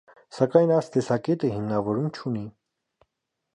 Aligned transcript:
Սակայն 0.37 0.73
այս 0.77 0.89
տեսակետը 0.95 1.53
հիմնավորում 1.57 2.09
չունի։ 2.19 2.45